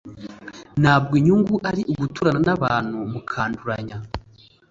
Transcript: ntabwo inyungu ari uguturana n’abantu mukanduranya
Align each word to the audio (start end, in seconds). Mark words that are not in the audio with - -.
ntabwo 0.81 1.13
inyungu 1.19 1.55
ari 1.69 1.81
uguturana 1.91 2.39
n’abantu 2.47 2.97
mukanduranya 3.11 3.97